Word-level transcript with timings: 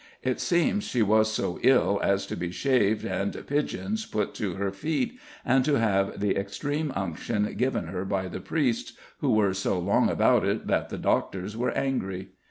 It 0.23 0.39
seems 0.39 0.83
she 0.83 1.03
was 1.03 1.31
so 1.31 1.59
ill 1.61 1.99
as 2.01 2.25
to 2.25 2.35
be 2.35 2.49
shaved 2.49 3.05
and 3.05 3.45
pidgeons 3.45 4.03
put 4.03 4.33
to 4.33 4.55
her 4.55 4.71
feet, 4.71 5.19
and 5.45 5.63
to 5.63 5.75
have 5.75 6.19
the 6.19 6.35
extreme 6.35 6.91
unction 6.95 7.53
given 7.55 7.85
her 7.85 8.03
by 8.03 8.27
the 8.27 8.41
priests, 8.41 8.93
who 9.19 9.31
were 9.33 9.53
so 9.53 9.77
long 9.77 10.09
about 10.09 10.43
it 10.43 10.65
that 10.65 10.89
the 10.89 10.97
doctors 10.97 11.55
were 11.55 11.69
angry. 11.69 12.29